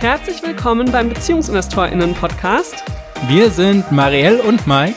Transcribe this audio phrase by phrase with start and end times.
[0.00, 2.84] Herzlich willkommen beim BeziehungsinvestorInnen-Podcast.
[3.26, 4.94] Wir sind Marielle und Mike.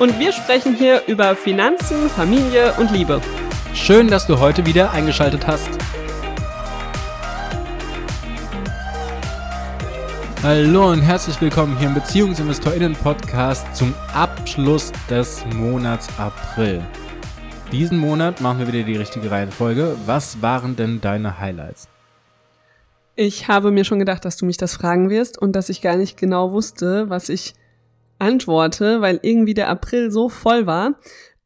[0.00, 3.20] Und wir sprechen hier über Finanzen, Familie und Liebe.
[3.74, 5.68] Schön, dass du heute wieder eingeschaltet hast.
[10.42, 16.82] Hallo und herzlich willkommen hier im BeziehungsinvestorInnen-Podcast zum Abschluss des Monats April.
[17.70, 19.94] Diesen Monat machen wir wieder die richtige Reihenfolge.
[20.06, 21.88] Was waren denn deine Highlights?
[23.16, 25.96] Ich habe mir schon gedacht, dass du mich das fragen wirst und dass ich gar
[25.96, 27.54] nicht genau wusste, was ich
[28.18, 30.96] antworte, weil irgendwie der April so voll war.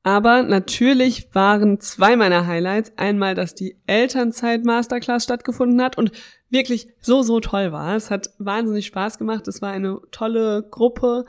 [0.03, 2.93] Aber natürlich waren zwei meiner Highlights.
[2.97, 6.13] Einmal, dass die Elternzeit Masterclass stattgefunden hat und
[6.49, 7.95] wirklich so, so toll war.
[7.97, 9.47] Es hat wahnsinnig Spaß gemacht.
[9.49, 11.27] Es war eine tolle Gruppe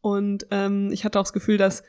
[0.00, 1.82] und ähm, ich hatte auch das Gefühl, dass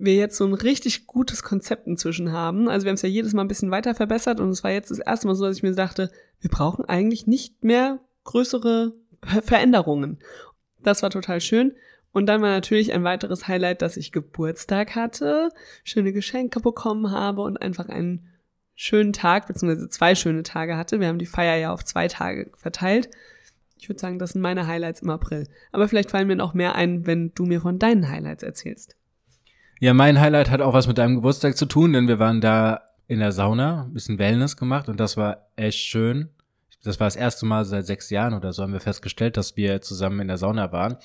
[0.00, 2.68] wir jetzt so ein richtig gutes Konzept inzwischen haben.
[2.68, 4.90] Also wir haben es ja jedes Mal ein bisschen weiter verbessert und es war jetzt
[4.90, 10.18] das erste Mal so, dass ich mir dachte, wir brauchen eigentlich nicht mehr größere Veränderungen.
[10.82, 11.72] Das war total schön.
[12.12, 15.50] Und dann war natürlich ein weiteres Highlight, dass ich Geburtstag hatte,
[15.84, 18.26] schöne Geschenke bekommen habe und einfach einen
[18.74, 20.98] schönen Tag, beziehungsweise zwei schöne Tage hatte.
[20.98, 23.10] Wir haben die Feier ja auf zwei Tage verteilt.
[23.78, 25.46] Ich würde sagen, das sind meine Highlights im April.
[25.70, 28.96] Aber vielleicht fallen mir noch mehr ein, wenn du mir von deinen Highlights erzählst.
[29.82, 32.82] Ja, mein Highlight hat auch was mit deinem Geburtstag zu tun, denn wir waren da
[33.08, 36.28] in der Sauna, ein bisschen Wellness gemacht und das war echt schön.
[36.84, 39.80] Das war das erste Mal seit sechs Jahren oder so haben wir festgestellt, dass wir
[39.80, 40.98] zusammen in der Sauna waren.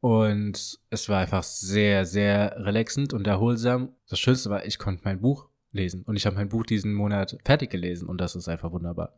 [0.00, 3.88] Und es war einfach sehr, sehr relaxend und erholsam.
[4.10, 6.02] Das Schönste war, ich konnte mein Buch lesen.
[6.02, 9.14] Und ich habe mein Buch diesen Monat fertig gelesen und das ist einfach wunderbar.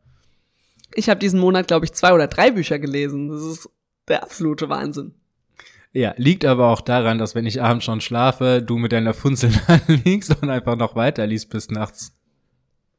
[0.94, 3.30] Ich habe diesen Monat, glaube ich, zwei oder drei Bücher gelesen.
[3.30, 3.68] Das ist
[4.06, 5.14] der absolute Wahnsinn.
[5.96, 9.50] Ja, liegt aber auch daran, dass wenn ich abends schon schlafe, du mit deiner Funzel
[10.04, 12.12] liegst und einfach noch weiter liest bis nachts.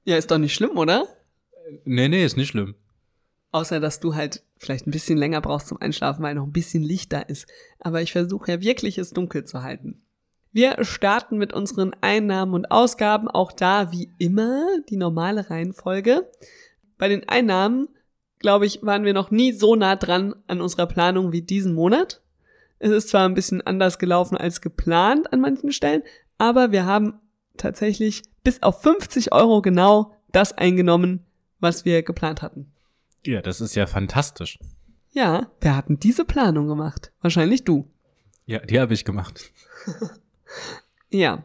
[0.04, 1.08] Ja, ist doch nicht schlimm, oder?
[1.86, 2.74] Nee, nee, ist nicht schlimm.
[3.52, 6.82] Außer, dass du halt vielleicht ein bisschen länger brauchst zum Einschlafen, weil noch ein bisschen
[6.82, 7.46] Licht da ist.
[7.80, 10.02] Aber ich versuche ja wirklich, es dunkel zu halten.
[10.52, 16.28] Wir starten mit unseren Einnahmen und Ausgaben, auch da wie immer die normale Reihenfolge.
[16.98, 17.90] Bei den Einnahmen,
[18.40, 22.24] glaube ich, waren wir noch nie so nah dran an unserer Planung wie diesen Monat.
[22.80, 26.04] Es ist zwar ein bisschen anders gelaufen als geplant an manchen Stellen,
[26.38, 27.20] aber wir haben
[27.58, 31.26] tatsächlich bis auf 50 Euro genau das eingenommen,
[31.60, 32.72] was wir geplant hatten.
[33.26, 34.60] Ja, das ist ja fantastisch.
[35.12, 37.12] Ja, wir hatten diese Planung gemacht.
[37.22, 37.90] Wahrscheinlich du.
[38.46, 39.52] Ja, die habe ich gemacht.
[41.10, 41.44] ja.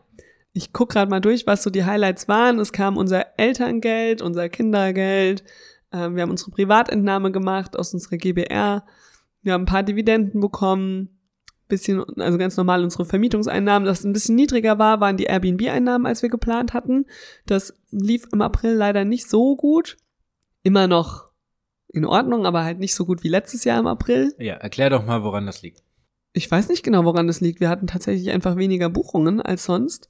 [0.53, 2.59] Ich guck gerade mal durch, was so die Highlights waren.
[2.59, 5.43] Es kam unser Elterngeld, unser Kindergeld.
[5.91, 8.84] Äh, wir haben unsere Privatentnahme gemacht aus unserer GBR.
[9.43, 11.09] Wir haben ein paar Dividenden bekommen
[11.72, 16.21] bisschen, also ganz normal unsere Vermietungseinnahmen, das ein bisschen niedriger war, waren die Airbnb-Einnahmen, als
[16.21, 17.06] wir geplant hatten.
[17.47, 19.97] Das lief im April leider nicht so gut.
[20.62, 21.31] Immer noch
[21.88, 24.34] in Ordnung, aber halt nicht so gut wie letztes Jahr im April.
[24.38, 25.82] Ja, erklär doch mal, woran das liegt.
[26.34, 27.61] Ich weiß nicht genau, woran das liegt.
[27.61, 30.09] Wir hatten tatsächlich einfach weniger Buchungen als sonst.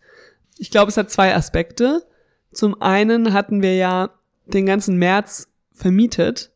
[0.59, 2.05] Ich glaube, es hat zwei Aspekte.
[2.51, 4.11] Zum einen hatten wir ja
[4.47, 6.51] den ganzen März vermietet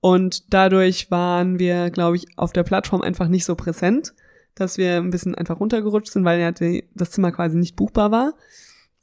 [0.00, 4.12] und dadurch waren wir, glaube ich, auf der Plattform einfach nicht so präsent
[4.54, 8.10] dass wir ein bisschen einfach runtergerutscht sind, weil ja die, das Zimmer quasi nicht buchbar
[8.10, 8.34] war.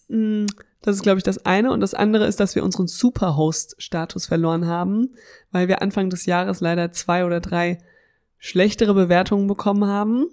[0.08, 0.46] Mm,
[0.82, 1.72] das ist, glaube ich, das eine.
[1.72, 5.16] Und das andere ist, dass wir unseren Superhost-Status verloren haben,
[5.52, 7.80] weil wir Anfang des Jahres leider zwei oder drei
[8.38, 10.28] schlechtere Bewertungen bekommen haben.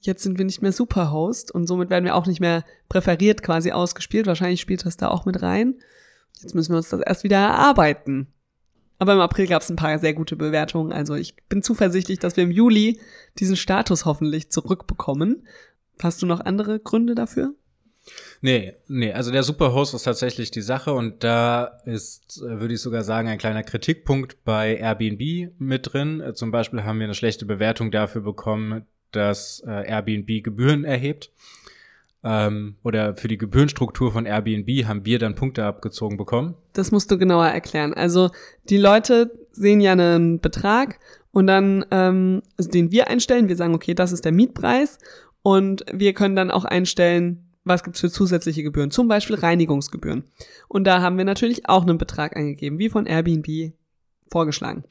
[0.00, 3.72] Jetzt sind wir nicht mehr Superhost und somit werden wir auch nicht mehr präferiert quasi
[3.72, 4.26] ausgespielt.
[4.26, 5.74] Wahrscheinlich spielt das da auch mit rein.
[6.40, 8.28] Jetzt müssen wir uns das erst wieder erarbeiten.
[8.98, 10.92] Aber im April gab es ein paar sehr gute Bewertungen.
[10.92, 13.00] Also ich bin zuversichtlich, dass wir im Juli
[13.38, 15.46] diesen Status hoffentlich zurückbekommen.
[16.02, 17.54] Hast du noch andere Gründe dafür?
[18.40, 22.80] Nee, nee, also der Superhost ist tatsächlich die Sache und da ist, äh, würde ich
[22.80, 26.20] sogar sagen, ein kleiner Kritikpunkt bei Airbnb mit drin.
[26.20, 31.30] Äh, zum Beispiel haben wir eine schlechte Bewertung dafür bekommen, dass äh, Airbnb Gebühren erhebt
[32.24, 36.54] ähm, oder für die Gebührenstruktur von Airbnb haben wir dann Punkte abgezogen bekommen.
[36.72, 37.94] Das musst du genauer erklären.
[37.94, 38.30] Also
[38.68, 40.98] die Leute sehen ja einen Betrag
[41.30, 44.98] und dann, ähm, also den wir einstellen, wir sagen, okay, das ist der Mietpreis
[45.42, 50.24] und wir können dann auch einstellen, was gibt's für zusätzliche Gebühren, zum Beispiel Reinigungsgebühren.
[50.68, 53.74] Und da haben wir natürlich auch einen Betrag eingegeben, wie von Airbnb
[54.30, 54.84] vorgeschlagen.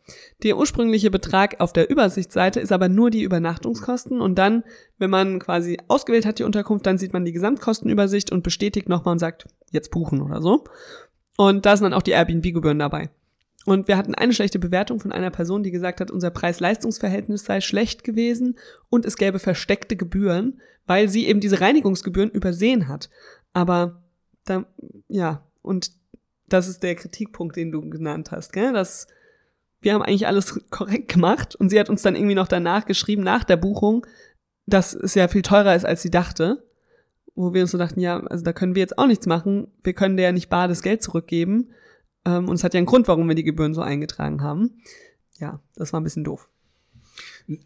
[0.43, 4.63] Der ursprüngliche Betrag auf der Übersichtsseite ist aber nur die Übernachtungskosten und dann,
[4.97, 9.13] wenn man quasi ausgewählt hat die Unterkunft, dann sieht man die Gesamtkostenübersicht und bestätigt nochmal
[9.13, 10.63] und sagt, jetzt buchen oder so.
[11.37, 13.09] Und da sind dann auch die Airbnb-Gebühren dabei.
[13.65, 17.59] Und wir hatten eine schlechte Bewertung von einer Person, die gesagt hat, unser Preis-Leistungs-Verhältnis sei
[17.59, 18.57] schlecht gewesen
[18.89, 23.09] und es gäbe versteckte Gebühren, weil sie eben diese Reinigungsgebühren übersehen hat.
[23.51, 24.01] Aber
[24.45, 24.65] da,
[25.09, 25.91] ja, und
[26.47, 28.71] das ist der Kritikpunkt, den du genannt hast, gell?
[28.71, 29.07] dass
[29.81, 33.23] wir haben eigentlich alles korrekt gemacht und sie hat uns dann irgendwie noch danach geschrieben,
[33.23, 34.05] nach der Buchung,
[34.65, 36.63] dass es ja viel teurer ist, als sie dachte.
[37.35, 39.67] Wo wir uns so dachten, ja, also da können wir jetzt auch nichts machen.
[39.83, 41.69] Wir können dir ja nicht bar das Geld zurückgeben.
[42.25, 44.81] Ähm, und es hat ja einen Grund, warum wir die Gebühren so eingetragen haben.
[45.39, 46.49] Ja, das war ein bisschen doof.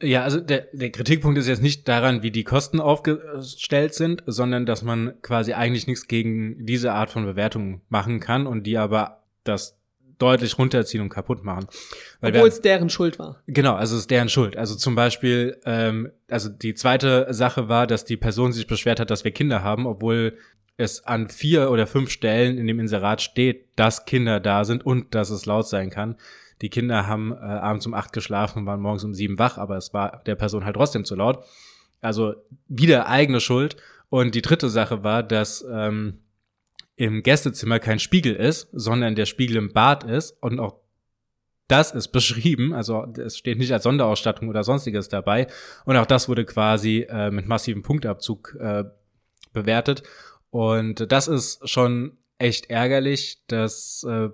[0.01, 4.65] Ja, also der, der Kritikpunkt ist jetzt nicht daran, wie die Kosten aufgestellt sind, sondern
[4.65, 9.23] dass man quasi eigentlich nichts gegen diese Art von Bewertung machen kann und die aber
[9.43, 9.80] das
[10.21, 11.67] deutlich runterziehen und kaputt machen.
[12.19, 13.41] Weil Obwohl es deren Schuld war.
[13.47, 14.55] Genau, also es ist deren Schuld.
[14.57, 19.09] Also zum Beispiel, ähm, also die zweite Sache war, dass die Person sich beschwert hat,
[19.09, 20.37] dass wir Kinder haben, obwohl
[20.77, 25.13] es an vier oder fünf Stellen in dem Inserat steht, dass Kinder da sind und
[25.15, 26.15] dass es laut sein kann.
[26.61, 29.77] Die Kinder haben äh, abends um acht geschlafen und waren morgens um sieben wach, aber
[29.77, 31.43] es war der Person halt trotzdem zu laut.
[32.01, 32.35] Also
[32.67, 33.77] wieder eigene Schuld.
[34.09, 36.19] Und die dritte Sache war, dass ähm,
[36.95, 40.79] im Gästezimmer kein Spiegel ist, sondern der Spiegel im Bad ist und auch
[41.67, 45.47] das ist beschrieben, also es steht nicht als Sonderausstattung oder sonstiges dabei
[45.85, 48.83] und auch das wurde quasi äh, mit massivem Punktabzug äh,
[49.53, 50.03] bewertet
[50.49, 54.29] und das ist schon echt ärgerlich, dass äh,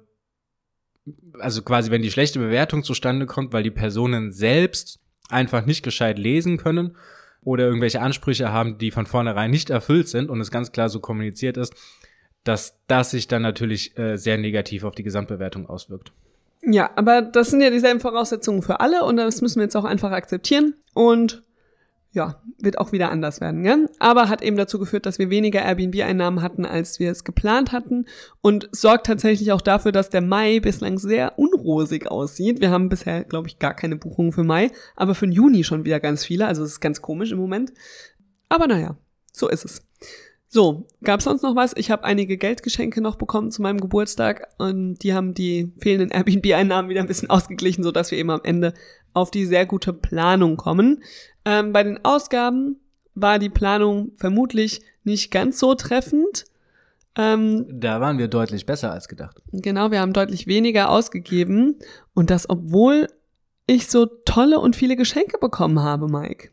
[1.39, 4.99] also quasi wenn die schlechte Bewertung zustande kommt, weil die Personen selbst
[5.29, 6.97] einfach nicht gescheit lesen können
[7.41, 10.99] oder irgendwelche Ansprüche haben, die von vornherein nicht erfüllt sind und es ganz klar so
[10.99, 11.73] kommuniziert ist,
[12.47, 16.11] dass das sich dann natürlich äh, sehr negativ auf die Gesamtbewertung auswirkt.
[16.63, 19.85] Ja, aber das sind ja dieselben Voraussetzungen für alle und das müssen wir jetzt auch
[19.85, 21.43] einfach akzeptieren und
[22.11, 23.77] ja, wird auch wieder anders werden, ja?
[23.99, 28.05] Aber hat eben dazu geführt, dass wir weniger Airbnb-Einnahmen hatten, als wir es geplant hatten
[28.41, 32.59] und sorgt tatsächlich auch dafür, dass der Mai bislang sehr unrosig aussieht.
[32.59, 35.85] Wir haben bisher, glaube ich, gar keine Buchungen für Mai, aber für den Juni schon
[35.85, 37.71] wieder ganz viele, also es ist ganz komisch im Moment.
[38.49, 38.97] Aber naja,
[39.31, 39.83] so ist es.
[40.49, 41.73] So, gab es sonst noch was?
[41.75, 46.89] Ich habe einige Geldgeschenke noch bekommen zu meinem Geburtstag und die haben die fehlenden Airbnb-Einnahmen
[46.89, 48.73] wieder ein bisschen ausgeglichen, so dass wir eben am Ende
[49.13, 51.03] auf die sehr gute Planung kommen.
[51.43, 52.77] Ähm, bei den Ausgaben
[53.13, 56.45] war die Planung vermutlich nicht ganz so treffend.
[57.17, 59.41] Ähm, da waren wir deutlich besser als gedacht.
[59.51, 61.75] Genau, wir haben deutlich weniger ausgegeben
[62.13, 63.07] und das, obwohl
[63.65, 66.51] ich so tolle und viele Geschenke bekommen habe, Mike.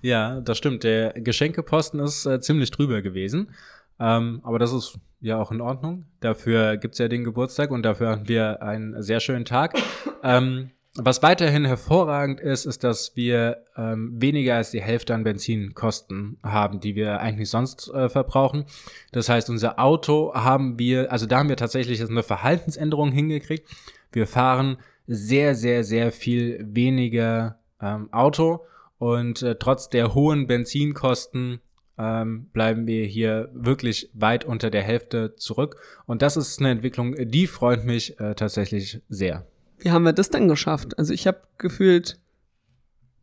[0.00, 0.84] Ja, das stimmt.
[0.84, 3.54] Der Geschenkeposten ist äh, ziemlich drüber gewesen.
[3.98, 6.06] Ähm, aber das ist ja auch in Ordnung.
[6.20, 9.74] Dafür gibt's ja den Geburtstag und dafür haben wir einen sehr schönen Tag.
[10.22, 16.38] Ähm, was weiterhin hervorragend ist, ist, dass wir ähm, weniger als die Hälfte an Benzinkosten
[16.42, 18.64] haben, die wir eigentlich sonst äh, verbrauchen.
[19.10, 23.66] Das heißt, unser Auto haben wir, also da haben wir tatsächlich eine Verhaltensänderung hingekriegt.
[24.10, 24.76] Wir fahren
[25.06, 28.66] sehr, sehr, sehr viel weniger ähm, Auto
[29.02, 31.60] und äh, trotz der hohen Benzinkosten
[31.98, 35.74] ähm, bleiben wir hier wirklich weit unter der Hälfte zurück.
[36.06, 39.44] Und das ist eine Entwicklung, die freut mich äh, tatsächlich sehr.
[39.80, 40.96] Wie haben wir das denn geschafft?
[41.00, 42.20] Also ich habe gefühlt,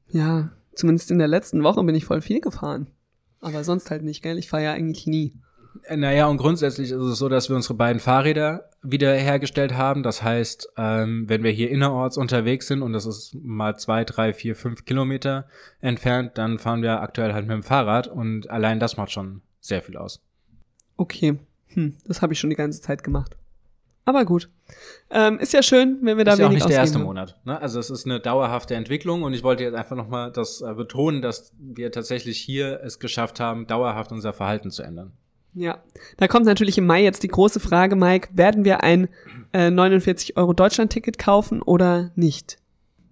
[0.09, 2.87] ja, zumindest in der letzten Woche bin ich voll viel gefahren.
[3.39, 4.37] Aber sonst halt nicht, gell?
[4.37, 5.31] Ich fahre ja eigentlich nie.
[5.89, 10.03] Naja, und grundsätzlich ist es so, dass wir unsere beiden Fahrräder wiederhergestellt haben.
[10.03, 14.33] Das heißt, ähm, wenn wir hier innerorts unterwegs sind und das ist mal zwei, drei,
[14.33, 15.47] vier, fünf Kilometer
[15.81, 19.81] entfernt, dann fahren wir aktuell halt mit dem Fahrrad und allein das macht schon sehr
[19.81, 20.21] viel aus.
[20.97, 23.37] Okay, hm, das habe ich schon die ganze Zeit gemacht.
[24.05, 24.49] Aber gut.
[25.11, 27.39] Ähm, ist ja schön, wenn wir da ist wenig ja auch nicht der erste Monat.
[27.45, 27.61] Ne?
[27.61, 31.21] Also es ist eine dauerhafte Entwicklung und ich wollte jetzt einfach nochmal das äh, betonen,
[31.21, 35.13] dass wir tatsächlich hier es geschafft haben, dauerhaft unser Verhalten zu ändern.
[35.53, 35.81] Ja,
[36.18, 39.09] da kommt natürlich im Mai jetzt die große Frage, Mike, werden wir ein
[39.51, 42.57] äh, 49 Euro Deutschland-Ticket kaufen oder nicht?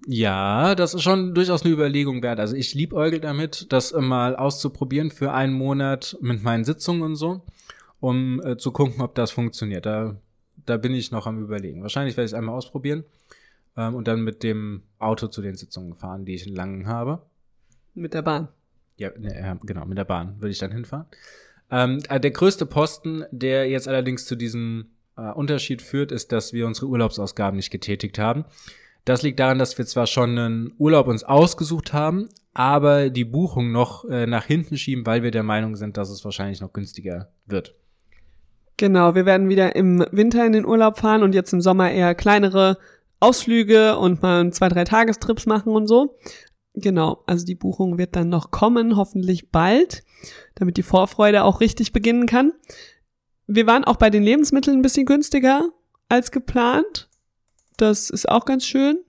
[0.10, 2.40] Ja, das ist schon durchaus eine Überlegung wert.
[2.40, 7.42] Also ich liebäugel damit, das mal auszuprobieren für einen Monat mit meinen Sitzungen und so,
[8.00, 9.86] um äh, zu gucken, ob das funktioniert.
[9.86, 10.16] Da,
[10.66, 11.82] da bin ich noch am überlegen.
[11.82, 13.04] Wahrscheinlich werde ich es einmal ausprobieren
[13.76, 17.24] ähm, und dann mit dem Auto zu den Sitzungen fahren, die ich in Langen habe.
[17.94, 18.48] Mit der Bahn?
[18.96, 21.08] Ja, ne, genau, mit der Bahn würde ich dann hinfahren.
[21.72, 26.54] Ähm, äh, der größte Posten, der jetzt allerdings zu diesem äh, Unterschied führt, ist, dass
[26.54, 28.46] wir unsere Urlaubsausgaben nicht getätigt haben.
[29.06, 33.72] Das liegt daran, dass wir zwar schon einen Urlaub uns ausgesucht haben, aber die Buchung
[33.72, 37.30] noch äh, nach hinten schieben, weil wir der Meinung sind, dass es wahrscheinlich noch günstiger
[37.46, 37.76] wird.
[38.78, 42.16] Genau, wir werden wieder im Winter in den Urlaub fahren und jetzt im Sommer eher
[42.16, 42.78] kleinere
[43.20, 46.16] Ausflüge und mal zwei, drei Tagestrips machen und so.
[46.80, 50.04] Genau, also die Buchung wird dann noch kommen, hoffentlich bald,
[50.54, 52.54] damit die Vorfreude auch richtig beginnen kann.
[53.48, 55.70] Wir waren auch bei den Lebensmitteln ein bisschen günstiger
[56.08, 57.10] als geplant.
[57.78, 59.00] Das ist auch ganz schön.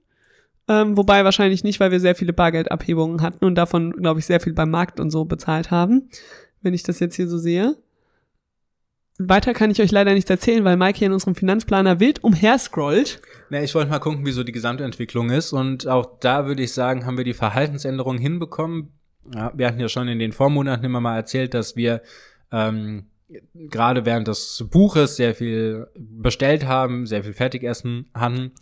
[0.67, 4.41] Ähm, wobei wahrscheinlich nicht, weil wir sehr viele Bargeldabhebungen hatten und davon, glaube ich, sehr
[4.41, 6.09] viel beim Markt und so bezahlt haben,
[6.63, 7.77] wenn ich das jetzt hier so sehe.
[9.19, 12.59] Weiter kann ich euch leider nichts erzählen, weil Mike hier in unserem Finanzplaner wild umher
[12.59, 13.21] scrollt.
[13.51, 15.53] Na, ich wollte mal gucken, wie so die Gesamtentwicklung ist.
[15.53, 18.93] Und auch da würde ich sagen, haben wir die Verhaltensänderung hinbekommen.
[19.35, 22.03] Ja, wir hatten ja schon in den Vormonaten immer mal erzählt, dass wir
[22.53, 23.07] ähm,
[23.55, 28.53] gerade während des Buches sehr viel bestellt haben, sehr viel Fertigessen hatten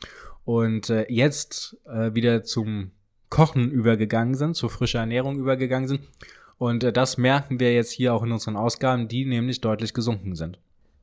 [0.44, 2.92] und äh, jetzt äh, wieder zum
[3.28, 6.00] Kochen übergegangen sind, zur frischer Ernährung übergegangen sind.
[6.58, 10.34] Und äh, das merken wir jetzt hier auch in unseren Ausgaben, die nämlich deutlich gesunken
[10.34, 10.58] sind.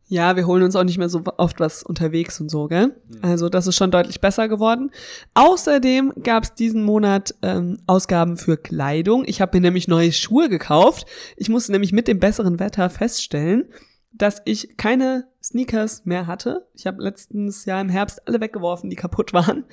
[0.08, 2.96] Ja, wir holen uns auch nicht mehr so oft was unterwegs und so, gell?
[3.22, 4.92] Also das ist schon deutlich besser geworden.
[5.34, 9.24] Außerdem gab es diesen Monat ähm, Ausgaben für Kleidung.
[9.26, 11.08] Ich habe mir nämlich neue Schuhe gekauft.
[11.38, 13.70] Ich musste nämlich mit dem besseren Wetter feststellen,
[14.12, 16.68] dass ich keine Sneakers mehr hatte.
[16.76, 19.64] Ich habe letztens Jahr im Herbst alle weggeworfen, die kaputt waren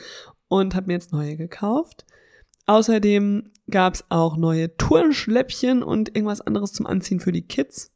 [0.49, 2.07] und habe mir jetzt neue gekauft.
[2.67, 7.93] Außerdem gab es auch neue Turnschläppchen und irgendwas anderes zum Anziehen für die Kids.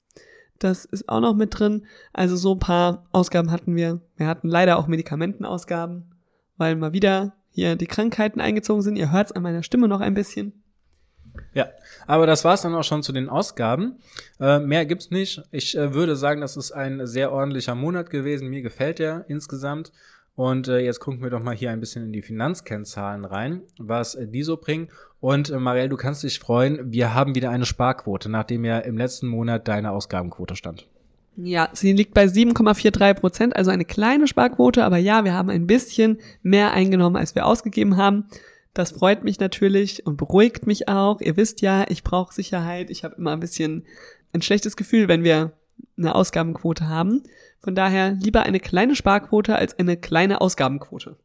[0.59, 1.87] Das ist auch noch mit drin.
[2.13, 4.01] Also so ein paar Ausgaben hatten wir.
[4.17, 6.15] Wir hatten leider auch Medikamentenausgaben,
[6.57, 8.97] weil mal wieder hier die Krankheiten eingezogen sind.
[8.97, 10.65] Ihr hört es an meiner Stimme noch ein bisschen.
[11.53, 11.69] Ja,
[12.07, 13.99] aber das war's dann auch schon zu den Ausgaben.
[14.41, 15.43] Äh, mehr gibt's nicht.
[15.51, 18.49] Ich äh, würde sagen, das ist ein sehr ordentlicher Monat gewesen.
[18.49, 19.93] Mir gefällt der insgesamt.
[20.37, 24.17] Und äh, jetzt gucken wir doch mal hier ein bisschen in die Finanzkennzahlen rein, was
[24.17, 24.89] äh, die so bringen.
[25.21, 28.99] Und äh, Marielle, du kannst dich freuen, wir haben wieder eine Sparquote, nachdem ja im
[28.99, 30.89] letzten Monat deine Ausgabenquote stand.
[31.37, 35.67] Ja, sie liegt bei 7,43 Prozent, also eine kleine Sparquote, aber ja, wir haben ein
[35.67, 38.27] bisschen mehr eingenommen, als wir ausgegeben haben.
[38.73, 41.21] Das freut mich natürlich und beruhigt mich auch.
[41.21, 42.91] Ihr wisst ja, ich brauche Sicherheit.
[42.91, 43.85] Ich habe immer ein bisschen
[44.33, 45.53] ein schlechtes Gefühl, wenn wir
[45.97, 47.23] eine Ausgabenquote haben.
[47.65, 51.17] Von daher lieber eine kleine Sparquote als eine kleine Ausgabenquote.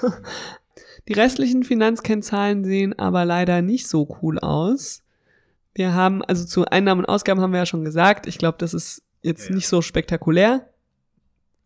[1.08, 5.02] Die restlichen Finanzkennzahlen sehen aber leider nicht so cool aus.
[5.74, 8.26] Wir haben, also zu Einnahmen und Ausgaben haben wir ja schon gesagt.
[8.26, 9.54] Ich glaube, das ist jetzt ja.
[9.54, 10.66] nicht so spektakulär.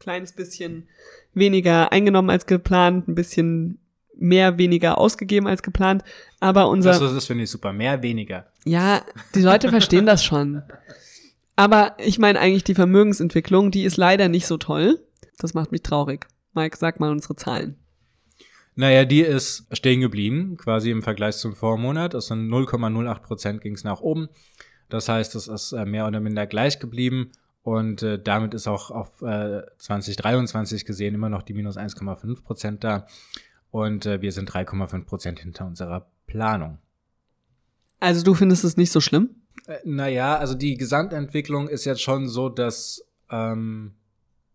[0.00, 0.88] Kleines bisschen
[1.32, 3.78] weniger eingenommen als geplant, ein bisschen
[4.16, 6.02] mehr weniger ausgegeben als geplant.
[6.40, 6.90] Aber unser.
[6.90, 7.72] Das, das finde ich super.
[7.72, 8.48] Mehr weniger.
[8.64, 9.02] Ja,
[9.36, 10.64] die Leute verstehen das schon.
[11.56, 15.00] Aber ich meine eigentlich die Vermögensentwicklung, die ist leider nicht so toll.
[15.38, 16.26] Das macht mich traurig.
[16.54, 17.76] Mike, sag mal unsere Zahlen.
[18.74, 22.14] Naja, die ist stehen geblieben, quasi im Vergleich zum Vormonat.
[22.14, 24.28] Also 0,08 Prozent ging es nach oben.
[24.90, 27.32] Das heißt, es ist äh, mehr oder minder gleich geblieben.
[27.62, 32.84] Und äh, damit ist auch auf äh, 2023 gesehen immer noch die minus 1,5 Prozent
[32.84, 33.06] da.
[33.70, 36.78] Und äh, wir sind 3,5 Prozent hinter unserer Planung.
[38.00, 39.30] Also du findest es nicht so schlimm?
[39.66, 43.94] Äh, naja, also die Gesamtentwicklung ist jetzt schon so, dass, ähm,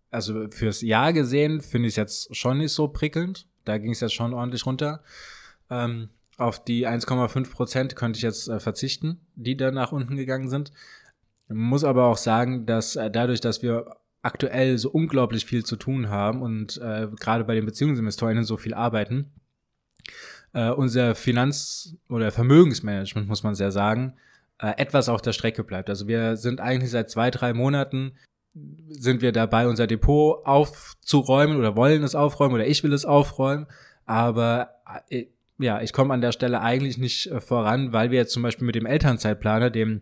[0.10, 3.48] also fürs Jahr gesehen finde ich es jetzt schon nicht so prickelnd.
[3.65, 5.03] Da ging es jetzt schon ordentlich runter.
[5.69, 10.50] Ähm, auf die 1,5 Prozent könnte ich jetzt äh, verzichten, die da nach unten gegangen
[10.50, 10.71] sind.
[11.48, 16.10] Muss aber auch sagen, dass äh, dadurch, dass wir aktuell so unglaublich viel zu tun
[16.10, 19.31] haben und äh, gerade bei den Beziehungsinvestorinnen so viel arbeiten,
[20.53, 24.13] äh, unser Finanz- oder Vermögensmanagement, muss man sehr sagen,
[24.60, 25.89] äh, etwas auf der Strecke bleibt.
[25.89, 28.13] Also wir sind eigentlich seit zwei, drei Monaten
[28.89, 33.67] sind wir dabei, unser Depot aufzuräumen oder wollen es aufräumen oder ich will es aufräumen.
[34.05, 34.75] Aber
[35.10, 35.25] äh,
[35.58, 38.65] ja, ich komme an der Stelle eigentlich nicht äh, voran, weil wir jetzt zum Beispiel
[38.65, 40.01] mit dem Elternzeitplaner, dem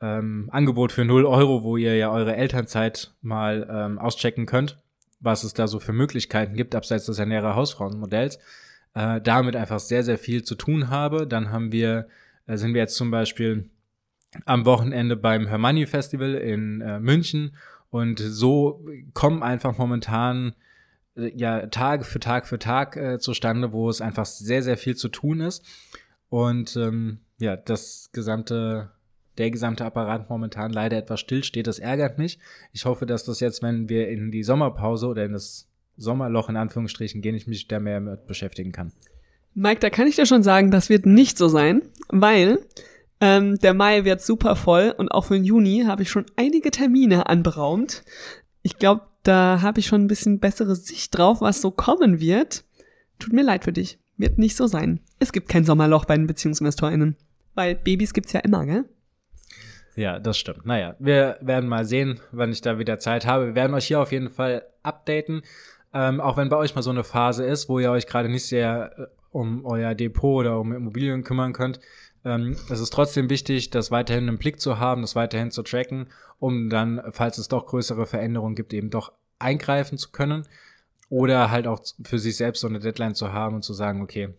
[0.00, 4.78] ähm, Angebot für 0 Euro, wo ihr ja eure Elternzeit mal ähm, auschecken könnt,
[5.20, 8.38] was es da so für Möglichkeiten gibt, abseits des ernährer Hausfrauenmodells,
[8.94, 11.26] äh, damit einfach sehr, sehr viel zu tun habe.
[11.26, 12.08] Dann haben wir,
[12.46, 13.68] äh, sind wir jetzt zum Beispiel
[14.44, 17.56] am Wochenende beim Hermanni Festival in äh, München
[17.90, 20.54] und so kommen einfach momentan
[21.16, 24.96] äh, ja Tag für Tag für Tag äh, zustande, wo es einfach sehr sehr viel
[24.96, 25.64] zu tun ist
[26.28, 28.90] und ähm, ja das gesamte
[29.38, 31.66] der gesamte Apparat momentan leider etwas stillsteht.
[31.66, 32.38] Das ärgert mich.
[32.72, 36.56] Ich hoffe, dass das jetzt, wenn wir in die Sommerpause oder in das Sommerloch in
[36.56, 38.92] Anführungsstrichen gehen, ich mich da mehr mit beschäftigen kann.
[39.54, 42.58] Mike, da kann ich dir schon sagen, das wird nicht so sein, weil
[43.20, 46.70] ähm, der Mai wird super voll und auch für den Juni habe ich schon einige
[46.70, 48.02] Termine anberaumt.
[48.62, 52.64] Ich glaube, da habe ich schon ein bisschen bessere Sicht drauf, was so kommen wird.
[53.18, 53.98] Tut mir leid für dich.
[54.16, 55.00] Wird nicht so sein.
[55.18, 57.16] Es gibt kein Sommerloch bei den BeziehungsinvestorInnen.
[57.54, 58.84] Weil Babys gibt's ja immer, gell?
[59.96, 60.66] Ja, das stimmt.
[60.66, 63.46] Naja, wir werden mal sehen, wann ich da wieder Zeit habe.
[63.46, 65.42] Wir werden euch hier auf jeden Fall updaten.
[65.94, 68.46] Ähm, auch wenn bei euch mal so eine Phase ist, wo ihr euch gerade nicht
[68.46, 71.78] sehr äh, um euer Depot oder um Immobilien kümmern könnt,
[72.24, 76.08] ähm, es ist trotzdem wichtig, das weiterhin im Blick zu haben, das weiterhin zu tracken,
[76.38, 80.46] um dann, falls es doch größere Veränderungen gibt, eben doch eingreifen zu können.
[81.10, 84.30] Oder halt auch für sich selbst so eine Deadline zu haben und zu sagen, okay,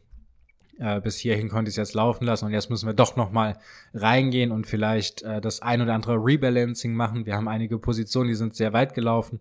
[0.77, 3.31] äh, bis hierhin konnte ich es jetzt laufen lassen und jetzt müssen wir doch noch
[3.31, 3.57] mal
[3.93, 7.25] reingehen und vielleicht äh, das ein oder andere Rebalancing machen.
[7.25, 9.39] Wir haben einige Positionen, die sind sehr weit gelaufen.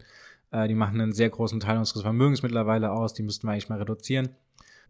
[0.54, 3.12] Äh, die machen einen sehr großen Teil unseres Vermögens mittlerweile aus.
[3.12, 4.30] Die müssten wir eigentlich mal reduzieren.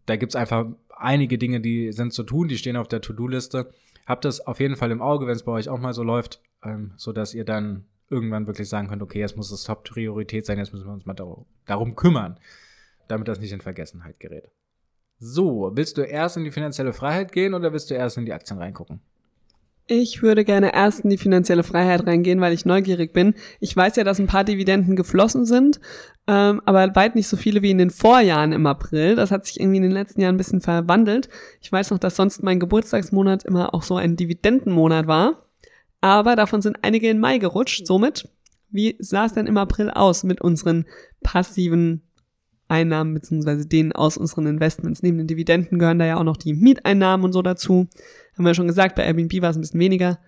[0.05, 3.71] Da gibt's einfach einige Dinge, die sind zu tun, die stehen auf der To-Do-Liste.
[4.05, 6.43] Habt das auf jeden Fall im Auge, wenn es bei euch auch mal so läuft,
[6.63, 10.59] ähm, so dass ihr dann irgendwann wirklich sagen könnt, okay, jetzt muss es Top-Priorität sein,
[10.59, 12.39] jetzt müssen wir uns mal darum kümmern,
[13.07, 14.51] damit das nicht in Vergessenheit gerät.
[15.17, 18.33] So, willst du erst in die finanzielle Freiheit gehen oder willst du erst in die
[18.33, 19.01] Aktien reingucken?
[19.87, 23.35] Ich würde gerne erst in die finanzielle Freiheit reingehen, weil ich neugierig bin.
[23.59, 25.79] Ich weiß ja, dass ein paar Dividenden geflossen sind,
[26.25, 29.15] ähm, aber weit nicht so viele wie in den Vorjahren im April.
[29.15, 31.29] Das hat sich irgendwie in den letzten Jahren ein bisschen verwandelt.
[31.61, 35.45] Ich weiß noch, dass sonst mein Geburtstagsmonat immer auch so ein Dividendenmonat war.
[36.01, 37.85] Aber davon sind einige in Mai gerutscht.
[37.85, 38.27] Somit,
[38.71, 40.85] wie sah es denn im April aus mit unseren
[41.21, 42.01] passiven
[42.67, 45.03] Einnahmen beziehungsweise denen aus unseren Investments.
[45.03, 47.87] Neben den Dividenden gehören da ja auch noch die Mieteinnahmen und so dazu.
[48.35, 50.19] Haben wir schon gesagt, bei Airbnb war es ein bisschen weniger.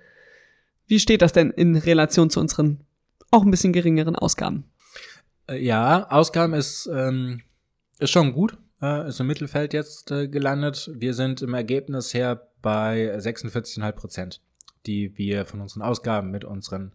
[0.86, 2.82] Wie steht das denn in Relation zu unseren
[3.32, 4.66] auch ein bisschen geringeren Ausgaben?
[5.48, 7.42] Äh, ja, Ausgaben ist, ähm,
[8.00, 8.58] ist schon gut.
[8.82, 10.92] Äh, ist im Mittelfeld jetzt äh, gelandet.
[10.94, 14.42] Wir sind im Ergebnis her bei 46,5 Prozent,
[14.86, 16.94] die wir von unseren Ausgaben mit unseren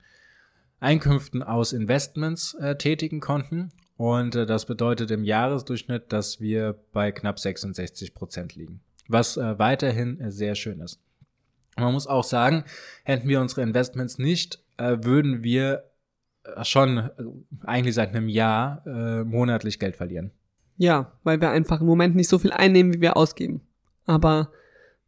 [0.80, 3.72] Einkünften aus Investments äh, tätigen konnten.
[4.02, 8.80] Und äh, das bedeutet im Jahresdurchschnitt, dass wir bei knapp 66 Prozent liegen.
[9.06, 11.00] Was äh, weiterhin äh, sehr schön ist.
[11.76, 12.64] Man muss auch sagen,
[13.04, 15.85] hätten wir unsere Investments nicht, äh, würden wir
[16.42, 17.11] äh, schon äh,
[17.64, 18.82] eigentlich seit einem Jahr
[19.25, 20.32] monatlich Geld verlieren.
[20.78, 23.61] Ja, weil wir einfach im Moment nicht so viel einnehmen, wie wir ausgeben.
[24.04, 24.50] Aber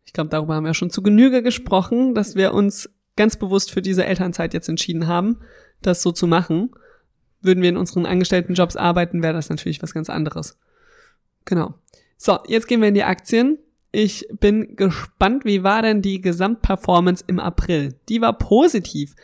[0.04, 3.82] ich glaube, darüber haben wir schon zu Genüge gesprochen, dass wir uns ganz bewusst für
[3.82, 5.40] diese Elternzeit jetzt entschieden haben,
[5.82, 6.70] das so zu machen
[7.44, 10.58] würden wir in unseren angestellten Jobs arbeiten, wäre das natürlich was ganz anderes.
[11.44, 11.74] Genau.
[12.16, 13.58] So, jetzt gehen wir in die Aktien.
[13.92, 17.94] Ich bin gespannt, wie war denn die Gesamtperformance im April?
[18.08, 19.14] Die war positiv.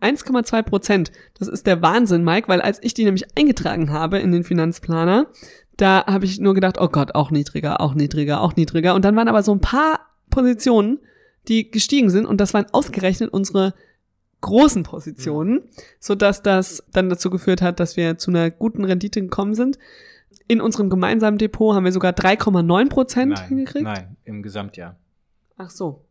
[0.00, 1.12] 1,2 Prozent.
[1.38, 5.26] Das ist der Wahnsinn, Mike, weil als ich die nämlich eingetragen habe in den Finanzplaner,
[5.76, 8.94] da habe ich nur gedacht, oh Gott, auch niedriger, auch niedriger, auch niedriger.
[8.94, 10.98] Und dann waren aber so ein paar Positionen,
[11.48, 13.74] die gestiegen sind und das waren ausgerechnet unsere
[14.40, 15.62] großen Positionen,
[15.98, 19.78] so dass das dann dazu geführt hat, dass wir zu einer guten Rendite gekommen sind.
[20.46, 23.84] In unserem gemeinsamen Depot haben wir sogar 3,9 Prozent hingekriegt.
[23.84, 24.96] Nein, im Gesamtjahr.
[25.56, 26.04] Ach so.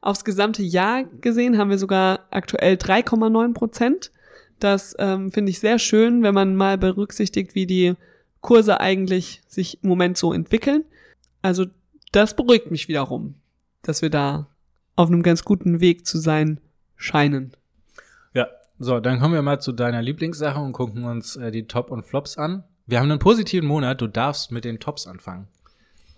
[0.00, 4.12] Aufs gesamte Jahr gesehen haben wir sogar aktuell 3,9 Prozent.
[4.58, 7.94] Das ähm, finde ich sehr schön, wenn man mal berücksichtigt, wie die
[8.40, 10.84] Kurse eigentlich sich im Moment so entwickeln.
[11.42, 11.66] Also
[12.12, 13.34] das beruhigt mich wiederum,
[13.82, 14.48] dass wir da
[14.94, 16.60] auf einem ganz guten Weg zu sein
[16.96, 17.52] scheinen.
[18.78, 22.04] So, dann kommen wir mal zu deiner Lieblingssache und gucken uns äh, die Top und
[22.04, 22.62] Flops an.
[22.86, 25.48] Wir haben einen positiven Monat, du darfst mit den Tops anfangen.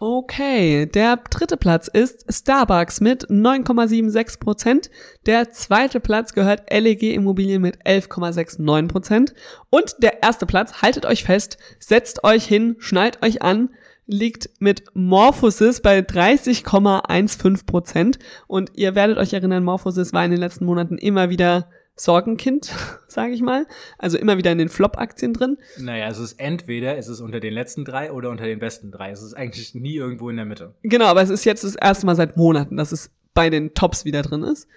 [0.00, 4.90] Okay, der dritte Platz ist Starbucks mit 9,76 Prozent.
[5.26, 9.34] Der zweite Platz gehört LEG Immobilien mit 11,69 Prozent.
[9.70, 13.70] Und der erste Platz, haltet euch fest, setzt euch hin, schnallt euch an,
[14.06, 18.18] liegt mit Morphosis bei 30,15 Prozent.
[18.46, 21.68] Und ihr werdet euch erinnern, Morphosis war in den letzten Monaten immer wieder
[22.00, 22.72] Sorgenkind,
[23.08, 23.66] sage ich mal.
[23.98, 25.58] Also immer wieder in den Flop-Aktien drin.
[25.78, 29.10] Naja, es ist entweder es ist unter den letzten drei oder unter den besten drei.
[29.10, 30.74] Es ist eigentlich nie irgendwo in der Mitte.
[30.82, 34.04] Genau, aber es ist jetzt das erste Mal seit Monaten, dass es bei den Tops
[34.04, 34.68] wieder drin ist.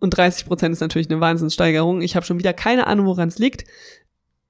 [0.00, 2.02] Und 30 Prozent ist natürlich eine Wahnsinnssteigerung.
[2.02, 3.64] Ich habe schon wieder keine Ahnung, woran es liegt.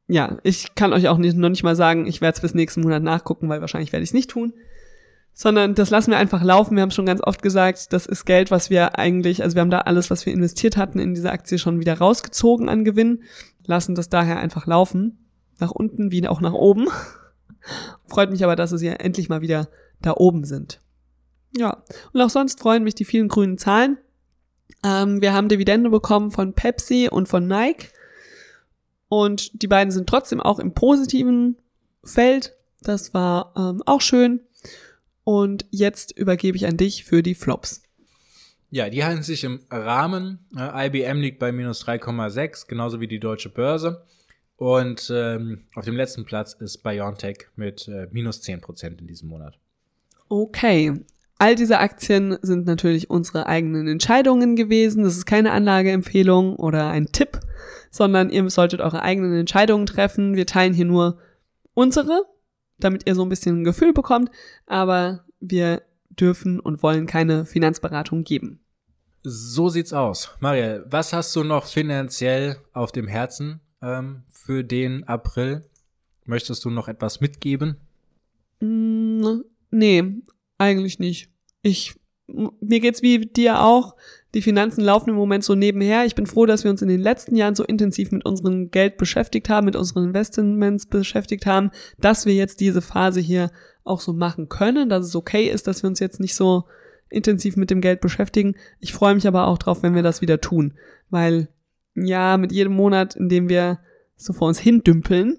[0.07, 2.83] Ja, ich kann euch auch nicht, noch nicht mal sagen, ich werde es bis nächsten
[2.83, 4.53] Monat nachgucken, weil wahrscheinlich werde ich es nicht tun
[5.35, 6.77] sondern das lassen wir einfach laufen.
[6.77, 9.71] Wir haben schon ganz oft gesagt, das ist Geld, was wir eigentlich, also wir haben
[9.71, 13.25] da alles, was wir investiert hatten in diese Aktie schon wieder rausgezogen an Gewinn,
[13.67, 15.27] lassen das daher einfach laufen,
[15.59, 16.87] nach unten wie auch nach oben.
[18.07, 19.69] Freut mich aber, dass es ja endlich mal wieder
[20.01, 20.81] da oben sind.
[21.57, 23.99] Ja, und auch sonst freuen mich die vielen grünen Zahlen.
[24.85, 27.89] Ähm, wir haben Dividende bekommen von Pepsi und von Nike.
[29.09, 31.57] Und die beiden sind trotzdem auch im positiven
[32.05, 32.57] Feld.
[32.83, 34.41] Das war ähm, auch schön.
[35.25, 37.83] Und jetzt übergebe ich an dich für die Flops.
[38.71, 40.47] Ja, die halten sich im Rahmen.
[40.55, 44.05] IBM liegt bei minus 3,6, genauso wie die deutsche Börse.
[44.57, 49.59] Und ähm, auf dem letzten Platz ist BioNTech mit äh, minus 10% in diesem Monat.
[50.29, 50.93] Okay.
[51.39, 55.03] All diese Aktien sind natürlich unsere eigenen Entscheidungen gewesen.
[55.03, 57.41] Das ist keine Anlageempfehlung oder ein Tipp,
[57.91, 60.37] sondern ihr solltet eure eigenen Entscheidungen treffen.
[60.37, 61.19] Wir teilen hier nur
[61.75, 62.23] unsere
[62.85, 64.31] damit ihr so ein bisschen ein Gefühl bekommt,
[64.67, 68.61] aber wir dürfen und wollen keine Finanzberatung geben.
[69.23, 70.31] So sieht's aus.
[70.41, 75.65] Mariel, was hast du noch finanziell auf dem Herzen ähm, für den April?
[76.27, 77.77] Möchtest du noch etwas mitgeben?
[78.61, 80.05] Mm, nee,
[80.59, 81.31] eigentlich nicht.
[81.63, 81.95] ich,
[82.27, 83.97] mir geht's wie dir auch.
[84.35, 86.07] Die Finanzen laufen im Moment so nebenher.
[86.07, 88.97] Ich bin froh, dass wir uns in den letzten Jahren so intensiv mit unserem Geld
[88.97, 93.51] beschäftigt haben, mit unseren Investments beschäftigt haben, dass wir jetzt diese Phase hier
[93.85, 96.65] auch so machen können, dass es okay ist, dass wir uns jetzt nicht so
[97.11, 98.57] intensiv mit dem Geld beschäftigen.
[98.81, 100.75] Ich freue mich aber auch drauf, wenn wir das wieder tun,
[101.11, 101.49] weil
[101.95, 103.79] ja, mit jedem Monat, in dem wir
[104.17, 105.39] so vor uns hindümpeln,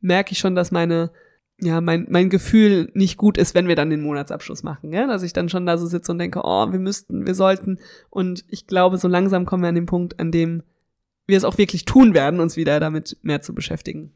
[0.00, 1.10] merke ich schon, dass meine
[1.60, 5.06] ja, mein, mein Gefühl nicht gut ist, wenn wir dann den Monatsabschluss machen, ja?
[5.06, 7.78] dass ich dann schon da so sitze und denke, oh, wir müssten, wir sollten.
[8.10, 10.62] Und ich glaube, so langsam kommen wir an den Punkt, an dem
[11.26, 14.12] wir es auch wirklich tun werden, uns wieder damit mehr zu beschäftigen.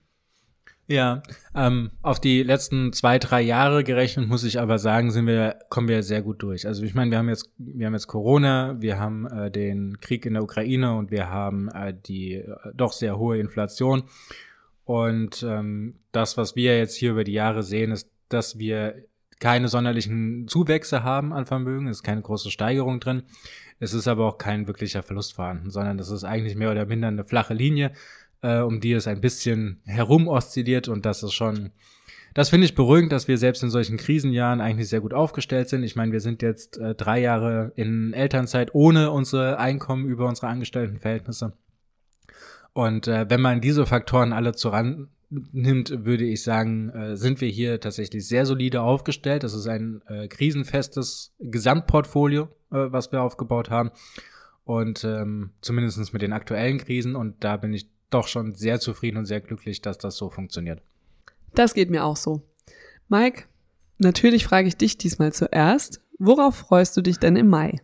[0.87, 1.23] Ja,
[1.55, 5.87] ähm, auf die letzten zwei, drei Jahre gerechnet, muss ich aber sagen, sind wir, kommen
[5.87, 6.67] wir sehr gut durch.
[6.67, 10.27] Also ich meine, wir haben jetzt, wir haben jetzt Corona, wir haben äh, den Krieg
[10.27, 14.03] in der Ukraine und wir haben äh, die äh, doch sehr hohe Inflation.
[14.91, 19.05] Und ähm, das, was wir jetzt hier über die Jahre sehen, ist, dass wir
[19.39, 23.23] keine sonderlichen Zuwächse haben an Vermögen, es ist keine große Steigerung drin.
[23.79, 27.07] Es ist aber auch kein wirklicher Verlust vorhanden, sondern das ist eigentlich mehr oder minder
[27.07, 27.93] eine flache Linie,
[28.43, 31.71] äh, um die es ein bisschen herum oszilliert und das ist schon,
[32.35, 35.85] das finde ich beruhigend, dass wir selbst in solchen Krisenjahren eigentlich sehr gut aufgestellt sind.
[35.85, 40.49] Ich meine, wir sind jetzt äh, drei Jahre in Elternzeit ohne unsere Einkommen über unsere
[40.49, 41.53] Angestelltenverhältnisse.
[42.73, 47.49] Und äh, wenn man diese Faktoren alle zuran nimmt, würde ich sagen, äh, sind wir
[47.49, 49.45] hier tatsächlich sehr solide aufgestellt.
[49.45, 52.49] Das ist ein äh, krisenfestes Gesamtportfolio, äh,
[52.91, 53.91] was wir aufgebaut haben.
[54.65, 57.17] Und ähm, zumindest mit den aktuellen Krisen.
[57.17, 60.83] Und da bin ich doch schon sehr zufrieden und sehr glücklich, dass das so funktioniert.
[61.55, 62.43] Das geht mir auch so.
[63.09, 63.45] Mike,
[63.99, 66.01] natürlich frage ich dich diesmal zuerst.
[66.19, 67.81] Worauf freust du dich denn im Mai?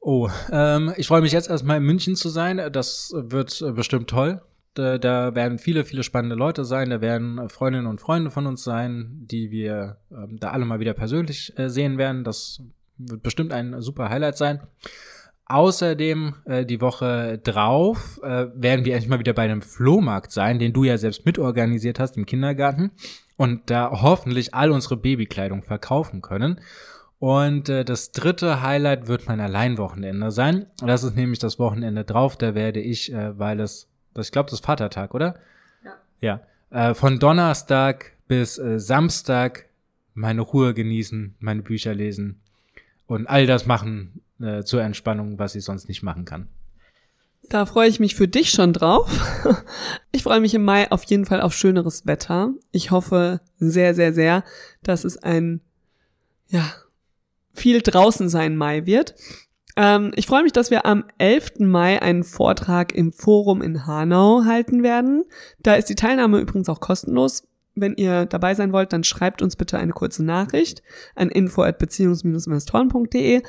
[0.00, 2.60] Oh, ähm, ich freue mich jetzt erstmal in München zu sein.
[2.72, 4.40] Das wird äh, bestimmt toll.
[4.74, 6.90] Da, da, werden viele, viele spannende Leute sein.
[6.90, 10.94] Da werden Freundinnen und Freunde von uns sein, die wir ähm, da alle mal wieder
[10.94, 12.22] persönlich äh, sehen werden.
[12.22, 12.62] Das
[12.96, 14.60] wird bestimmt ein super Highlight sein.
[15.46, 20.58] Außerdem äh, die Woche drauf äh, werden wir endlich mal wieder bei einem Flohmarkt sein,
[20.58, 22.90] den du ja selbst mitorganisiert hast im Kindergarten
[23.36, 26.60] und da hoffentlich all unsere Babykleidung verkaufen können.
[27.18, 30.66] Und äh, das dritte Highlight wird mein Alleinwochenende sein.
[30.80, 32.36] Das ist nämlich das Wochenende drauf.
[32.36, 35.34] Da werde ich, äh, weil es, das, ich glaube, das ist Vatertag, oder?
[35.84, 36.40] Ja.
[36.70, 36.90] Ja.
[36.90, 39.66] Äh, von Donnerstag bis äh, Samstag
[40.14, 42.40] meine Ruhe genießen, meine Bücher lesen
[43.06, 46.48] und all das machen äh, zur Entspannung, was ich sonst nicht machen kann.
[47.48, 49.10] Da freue ich mich für dich schon drauf.
[50.10, 52.52] Ich freue mich im Mai auf jeden Fall auf schöneres Wetter.
[52.72, 54.42] Ich hoffe sehr, sehr, sehr,
[54.82, 55.60] dass es ein,
[56.48, 56.72] ja,
[57.58, 59.14] viel draußen sein Mai wird.
[59.76, 61.60] Ähm, ich freue mich, dass wir am 11.
[61.60, 65.24] Mai einen Vortrag im Forum in Hanau halten werden.
[65.60, 67.44] Da ist die Teilnahme übrigens auch kostenlos.
[67.76, 70.82] Wenn ihr dabei sein wollt, dann schreibt uns bitte eine kurze Nachricht
[71.14, 73.42] an info@beziehungs-investoren.de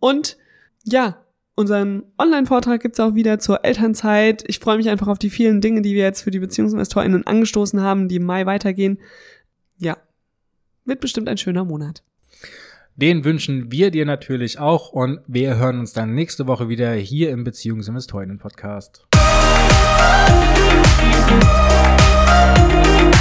[0.00, 0.36] und
[0.84, 4.44] ja, unseren Online-Vortrag gibt's auch wieder zur Elternzeit.
[4.46, 7.80] Ich freue mich einfach auf die vielen Dinge, die wir jetzt für die BeziehungsinvestorInnen angestoßen
[7.80, 8.98] haben, die im Mai weitergehen.
[9.76, 9.96] Ja,
[10.84, 12.02] wird bestimmt ein schöner Monat.
[13.00, 17.30] Den wünschen wir dir natürlich auch und wir hören uns dann nächste Woche wieder hier
[17.30, 19.06] im Beziehungsinvestorinnen Podcast.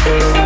[0.04, 0.37] Musik